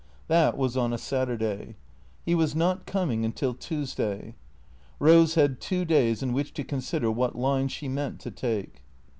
[0.29, 1.75] That was on a Saturday.
[2.25, 4.33] He was not coming nntil Tuesday.
[4.99, 8.81] Eose had two davs in which to consider what line she meant to take.